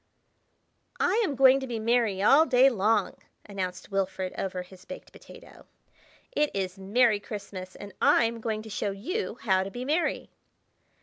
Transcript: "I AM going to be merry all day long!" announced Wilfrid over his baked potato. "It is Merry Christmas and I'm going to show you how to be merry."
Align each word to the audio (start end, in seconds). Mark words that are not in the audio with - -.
"I 0.99 1.21
AM 1.23 1.35
going 1.35 1.59
to 1.59 1.67
be 1.67 1.77
merry 1.77 2.23
all 2.23 2.47
day 2.47 2.71
long!" 2.71 3.17
announced 3.47 3.91
Wilfrid 3.91 4.33
over 4.35 4.63
his 4.63 4.83
baked 4.83 5.11
potato. 5.11 5.67
"It 6.31 6.49
is 6.55 6.79
Merry 6.79 7.19
Christmas 7.19 7.75
and 7.75 7.93
I'm 8.01 8.41
going 8.41 8.63
to 8.63 8.69
show 8.71 8.89
you 8.89 9.37
how 9.43 9.61
to 9.61 9.69
be 9.69 9.85
merry." 9.85 10.31